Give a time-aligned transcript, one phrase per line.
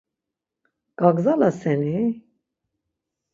[1.01, 1.99] Gagzalasen-i?